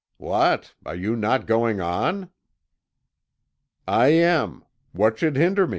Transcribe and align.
What! 0.17 0.73
you 0.95 1.13
are 1.13 1.15
not 1.15 1.45
going 1.45 1.79
on?" 1.79 2.31
"I 3.87 4.07
am. 4.07 4.65
What 4.93 5.19
should 5.19 5.35
hinder 5.35 5.67
me?" 5.67 5.69